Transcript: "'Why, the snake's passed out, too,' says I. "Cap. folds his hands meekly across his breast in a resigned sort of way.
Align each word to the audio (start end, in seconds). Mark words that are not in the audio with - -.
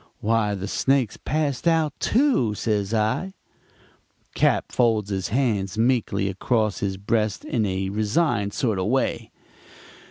"'Why, 0.19 0.55
the 0.55 0.67
snake's 0.67 1.17
passed 1.17 1.67
out, 1.67 1.93
too,' 1.99 2.55
says 2.55 2.91
I. 2.91 3.35
"Cap. 4.33 4.71
folds 4.71 5.11
his 5.11 5.27
hands 5.27 5.77
meekly 5.77 6.27
across 6.27 6.79
his 6.79 6.97
breast 6.97 7.45
in 7.45 7.67
a 7.67 7.87
resigned 7.89 8.53
sort 8.55 8.79
of 8.79 8.87
way. 8.87 9.29